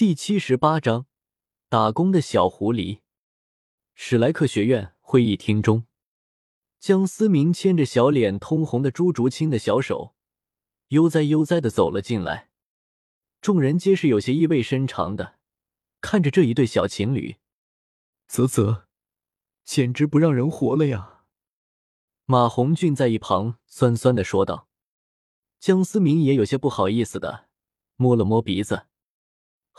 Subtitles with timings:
[0.00, 1.04] 第七十八章
[1.68, 3.00] 打工的小狐狸。
[3.92, 5.84] 史莱克学院会议厅中，
[6.78, 10.14] 江思明牵着小脸通红的朱竹清的小手，
[10.88, 12.48] 悠哉悠哉的走了进来。
[13.42, 15.38] 众人皆是有些意味深长的
[16.00, 17.36] 看着这一对小情侣。
[18.26, 18.84] 啧啧，
[19.66, 21.24] 简直不让人活了呀！
[22.24, 24.66] 马红俊在一旁酸酸的说道。
[25.58, 27.50] 江思明也有些不好意思的
[27.96, 28.86] 摸了摸鼻子。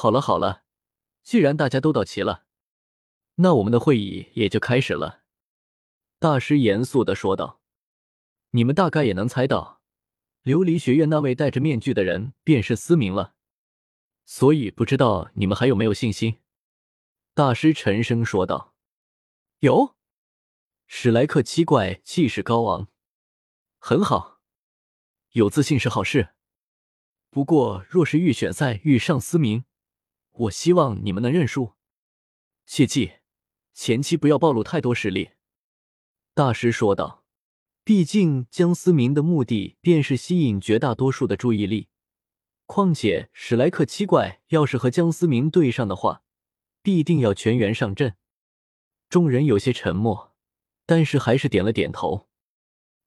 [0.00, 0.62] 好了好了，
[1.24, 2.44] 既然大家都到齐了，
[3.34, 5.24] 那我们的会议也就开始了。
[6.20, 7.60] 大师严肃的说道
[8.54, 9.82] ：“你们大概也能猜到，
[10.44, 13.34] 琉璃学院那位戴着面具的人便是思明了。
[14.24, 16.38] 所以不知道你们还有没有信心？”
[17.34, 18.76] 大师沉声说道
[19.58, 19.96] ：“有。”
[20.86, 22.86] 史莱克七怪气势高昂
[23.80, 24.38] ：“很好，
[25.32, 26.36] 有自信是好事。
[27.30, 29.64] 不过若是预选赛遇上思明，”
[30.38, 31.74] 我希望你们能认输，
[32.66, 33.12] 切记
[33.74, 35.30] 前期不要暴露太多实力。”
[36.34, 37.24] 大师说道。
[37.84, 41.88] 毕竟江思明的目的便是吸引绝大多数的注意力，
[42.66, 46.22] 况且史莱克七怪要是和江思明对上的话，
[46.82, 48.16] 必定要全员上阵。
[49.08, 50.36] 众人有些沉默，
[50.84, 52.28] 但是还是点了点头。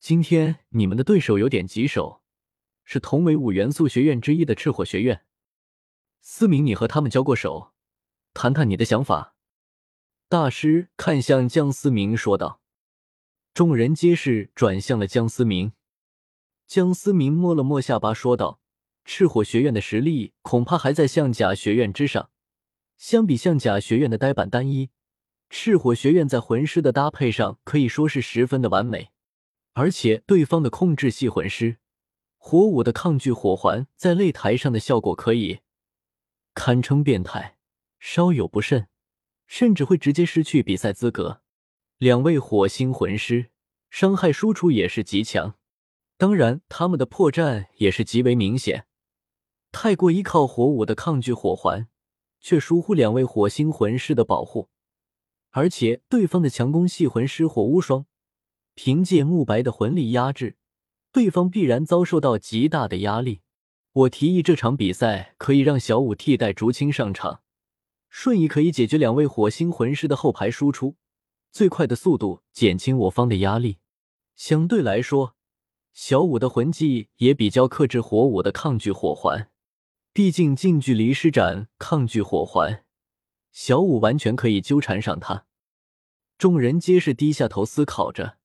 [0.00, 2.22] 今天你们的对手有点棘手，
[2.86, 5.26] 是同为五元素学院之一的赤火学院。
[6.24, 7.72] 思明，你和他们交过手，
[8.32, 9.34] 谈谈你的想法。
[10.28, 12.60] 大师看向江思明说道。
[13.52, 15.72] 众人皆是转向了江思明。
[16.68, 18.60] 江思明摸了摸下巴说道
[19.04, 22.30] ：“赤火学院的实力恐怕还在象甲学院之上。
[22.96, 24.90] 相比象甲学院的呆板单一，
[25.50, 29.10] 赤火学院在魂师的搭配上可以说是十分的完美。
[29.72, 31.78] 而且对方的控制系魂师，
[32.36, 35.58] 火舞的抗拒火环在擂台上的效果可以。”
[36.54, 37.56] 堪称变态，
[37.98, 38.88] 稍有不慎，
[39.46, 41.42] 甚至会直接失去比赛资格。
[41.98, 43.50] 两位火星魂师
[43.90, 45.56] 伤害输出也是极强，
[46.16, 48.86] 当然他们的破绽也是极为明显。
[49.70, 51.88] 太过依靠火舞的抗拒火环，
[52.40, 54.68] 却疏忽两位火星魂师的保护，
[55.50, 58.04] 而且对方的强攻系魂师火无双，
[58.74, 60.56] 凭借慕白的魂力压制，
[61.10, 63.40] 对方必然遭受到极大的压力。
[63.94, 67.42] 我提议这场比赛可以让小五替代竹青上场，
[68.08, 70.96] 瞬移可以解决两位火星魂师的后排输出，
[71.50, 73.80] 最快的速度减轻我方的压力。
[74.34, 75.36] 相对来说，
[75.92, 79.50] 小五的魂技也比较克制火舞的抗拒火环，
[80.14, 82.86] 毕竟近距离施展抗拒火环，
[83.50, 85.44] 小五完全可以纠缠上他。
[86.38, 88.38] 众人皆是低下头思考着。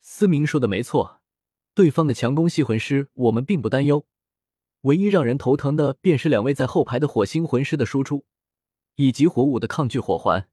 [0.00, 1.20] 思明说的没错，
[1.72, 4.04] 对方的强攻系魂师我们并不担忧。
[4.86, 8.24] 唯一让人头疼的，便是两位在后排的火星魂师的输出，
[8.94, 10.48] 以及火舞的抗拒火环。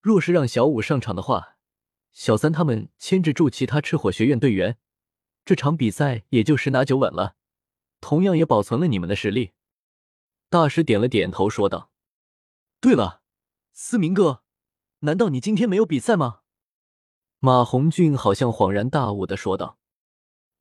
[0.00, 1.58] 若是让小五上场的话，
[2.10, 4.78] 小三他们牵制住其他赤火学院队员，
[5.44, 7.36] 这场比赛也就十拿九稳了。
[8.00, 9.52] 同样也保存了你们的实力。
[10.48, 11.90] 大师点了点头，说道
[12.80, 13.20] ：“对了，
[13.72, 14.42] 思明哥，
[15.00, 16.40] 难道你今天没有比赛吗？”
[17.40, 19.78] 马红俊好像恍然大悟的说道：“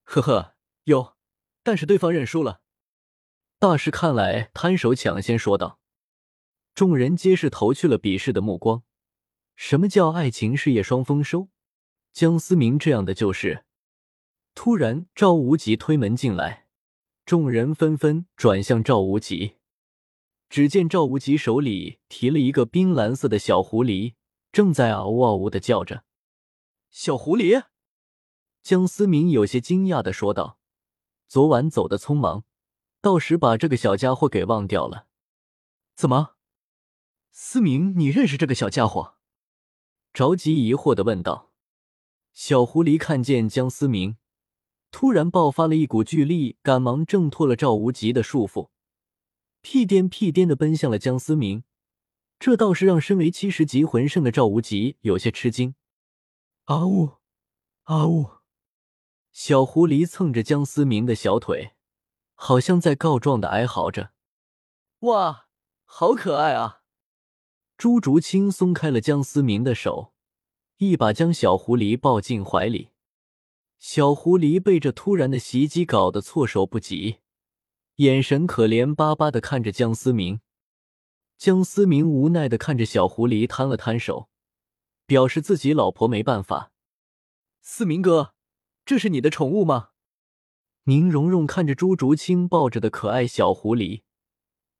[0.03, 1.15] 呵呵，有，
[1.63, 2.59] 但是对方认输了。”
[3.63, 5.79] 大师看来摊手抢先说道，
[6.75, 8.83] 众人皆是投去了鄙视的目光。
[9.55, 11.47] 什么叫爱情事业双丰收？
[12.11, 13.63] 江思明这样的就是。
[14.53, 16.67] 突然，赵无极推门进来，
[17.25, 19.55] 众人纷纷转向赵无极。
[20.49, 24.15] 只见赵无极手里提了一个冰蓝色的小狐狸，
[24.51, 26.03] 正在嗷呜嗷呜的叫着。
[26.89, 27.63] 小狐狸，
[28.61, 30.59] 江思明有些惊讶的说道
[31.29, 32.43] ：“昨晚走的匆忙。”
[33.03, 35.07] 到时把这个小家伙给忘掉了？
[35.93, 36.35] 怎么，
[37.31, 39.15] 思明，你认识这个小家伙？
[40.13, 41.51] 着急疑惑的问道。
[42.31, 44.15] 小狐狸看见江思明，
[44.89, 48.69] 突然爆发了一股巨力，赶忙挣脱了赵无极的束缚，
[49.59, 51.65] 屁颠屁颠的奔向了江思明。
[52.39, 55.75] 这倒是让身为七十级魂圣的赵无极有些吃惊。
[56.63, 57.17] 啊呜，
[57.83, 58.29] 啊呜！
[59.33, 61.72] 小狐狸蹭着江思明的小腿。
[62.45, 64.11] 好像在告状的哀嚎着，
[64.99, 65.47] 哇，
[65.85, 66.81] 好可爱啊！
[67.77, 70.11] 朱竹清松开了江思明的手，
[70.75, 72.89] 一把将小狐狸抱进怀里。
[73.79, 77.19] 小狐狸被这突然的袭击搞得措手不及，
[77.95, 80.41] 眼神可怜巴巴的看着江思明。
[81.37, 84.27] 江思明无奈的看着小狐狸，摊了摊手，
[85.05, 86.73] 表示自己老婆没办法。
[87.61, 88.33] 思明哥，
[88.83, 89.91] 这是你的宠物吗？
[90.85, 94.01] 宁荣荣看着朱竹清抱着的可爱小狐狸，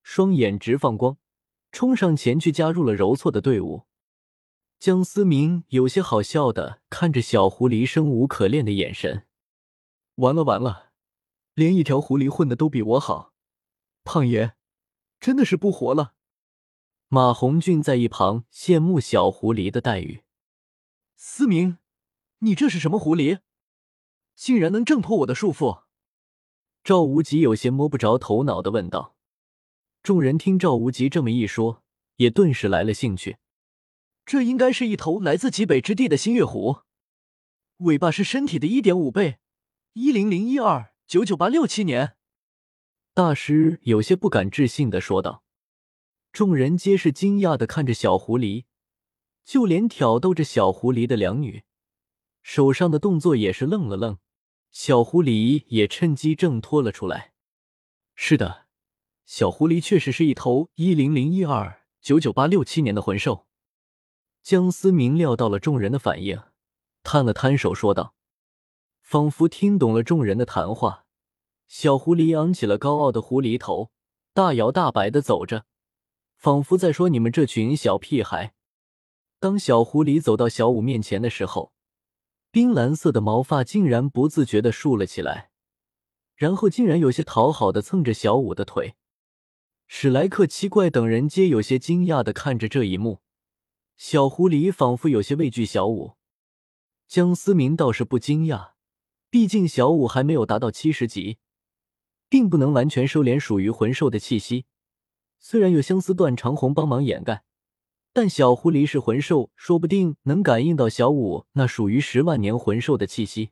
[0.02, 1.18] 双眼直放光，
[1.72, 3.84] 冲上前去加入了揉搓的队伍。
[4.80, 9.26] 江思明有些好笑的看着小狐狸生无可恋的眼神，
[10.16, 10.92] 完了完了，
[11.54, 13.32] 连一条狐狸混的都比我好，
[14.04, 14.56] 胖爷
[15.22, 16.16] 真的是不活了。
[17.08, 20.24] 马红俊在一旁羡慕小狐狸的待遇。
[21.16, 21.78] 思明，
[22.40, 23.40] 你这是什么狐狸？
[24.36, 25.84] 竟然能挣脱我的束缚？
[26.84, 29.16] 赵无极有些摸不着头脑的问道。
[30.02, 31.82] 众人听赵无极这么一说，
[32.18, 33.38] 也顿时来了兴趣。
[34.26, 36.80] 这应该是一头来自极北之地的星月虎，
[37.78, 39.38] 尾巴是身体的一点五倍，
[39.94, 42.18] 一零零一二九九八六七年。
[43.14, 45.44] 大师有些不敢置信的说道。
[46.34, 48.66] 众人皆是惊讶的看着小狐狸，
[49.46, 51.64] 就连挑逗着小狐狸的两女，
[52.42, 54.18] 手上的动作也是愣了愣。
[54.74, 57.34] 小狐狸也趁机挣脱了出来。
[58.16, 58.66] 是的，
[59.24, 63.46] 小狐狸确实是一头一零零一二九九八六七年的魂兽。
[64.42, 66.42] 江思明料到了众人的反应，
[67.04, 68.16] 摊了摊手说道
[69.00, 71.06] ：“仿佛听懂了众人的谈话。”
[71.70, 73.92] 小狐狸昂起了高傲的狐狸头，
[74.34, 75.66] 大摇大摆的走着，
[76.36, 78.56] 仿佛在说：“你们这群小屁孩。”
[79.40, 81.74] 当小狐狸走到小五面前的时候，
[82.54, 85.50] 冰蓝色的毛发竟然不自觉的竖了起来，
[86.36, 88.94] 然后竟然有些讨好的蹭着小五的腿。
[89.88, 93.22] 史莱克、七怪等人皆有些惊讶的看着这一幕。
[93.98, 96.14] 小狐狸仿佛有些畏惧小五，
[97.08, 98.74] 江思明倒是不惊讶，
[99.32, 101.40] 毕竟小五还没有达到七十级，
[102.30, 104.68] 并不能完全收敛属于魂兽的气息。
[105.40, 107.44] 虽然有相思断长虹帮忙掩盖，
[108.16, 113.50] 但小狐狸是魂兽，说不定能感应到小五那属于十万年魂兽的气息。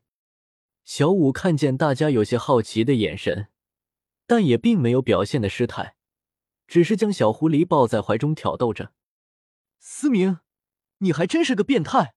[0.83, 3.47] 小五看见大家有些好奇的眼神，
[4.27, 5.95] 但也并没有表现的失态，
[6.67, 8.93] 只是将小狐狸抱在怀中挑逗着。
[9.79, 10.39] 思明，
[10.99, 12.13] 你还真是个变态，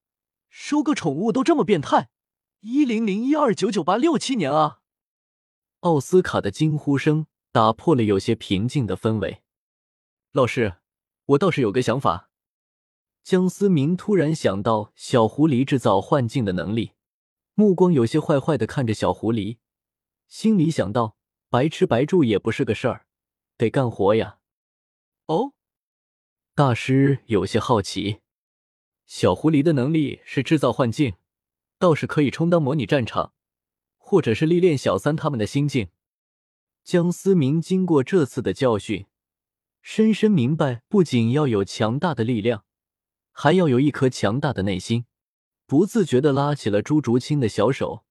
[0.50, 2.10] 收个宠物都这么变态！
[2.60, 4.80] 一零零一二九九八六七年啊！
[5.80, 9.42] 奥斯卡的惊呼声打破了有些平静的氛围。
[10.32, 10.74] 老师，
[11.24, 12.30] 我倒是有个想法。
[13.24, 16.92] 江思明突然想到小狐狸制造幻境的能力，
[17.54, 19.56] 目光有些坏坏的看着小狐狸，
[20.28, 21.16] 心里想到：
[21.48, 23.06] 白吃白住也不是个事儿，
[23.56, 24.40] 得干活呀。
[25.24, 25.54] 哦。
[26.54, 28.20] 大师有些好奇，
[29.06, 31.14] 小狐狸的能力是制造幻境，
[31.78, 33.32] 倒是可以充当模拟战场，
[33.96, 35.88] 或者是历练小三他们的心境。
[36.84, 39.06] 江思明经过这次的教训，
[39.80, 42.66] 深深明白，不仅要有强大的力量，
[43.34, 45.04] 还要有一颗强大的内心。
[45.66, 48.04] 不自觉的拉起了朱竹清的小手，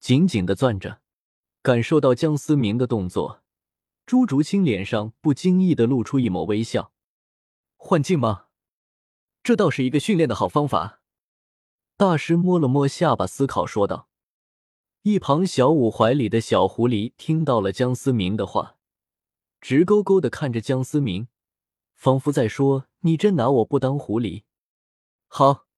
[0.00, 1.00] 紧紧的攥着。
[1.62, 3.42] 感受到江思明的动作，
[4.04, 6.92] 朱竹清脸上不经意的露出一抹微笑。
[7.76, 8.46] 幻境吗？
[9.42, 11.00] 这倒是一个训练的好方法。
[11.96, 14.08] 大师摸了摸下巴，思考说道。
[15.02, 18.76] 一旁小五怀里的小狐狸听到了江思明的话，
[19.60, 21.28] 直勾勾的看着江思明，
[21.94, 24.44] 仿佛在说：“你真拿我不当狐狸。”
[25.38, 25.68] 好，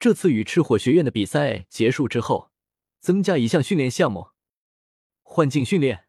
[0.00, 2.50] 这次与赤火学院的比赛结束之后，
[2.98, 4.30] 增加一项训练项目——
[5.22, 6.08] 幻境训练。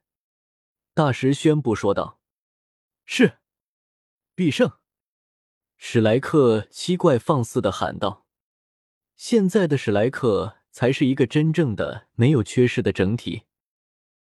[0.96, 2.20] 大师宣布说道
[3.06, 3.38] ：“是，
[4.34, 4.72] 必胜。”
[5.78, 8.26] 史莱克七怪放肆的喊道
[9.16, 13.44] ：“现在的史莱克才是一个真正的没有缺失的整体。”